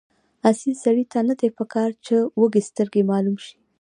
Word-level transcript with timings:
اصیل 0.49 0.75
سړي 0.83 1.05
ته 1.11 1.19
نه 1.29 1.33
دي 1.39 1.49
پکار 1.57 1.89
چې 2.05 2.15
وږسترګی 2.41 3.01
معلوم 3.11 3.37
شي. 3.45 3.55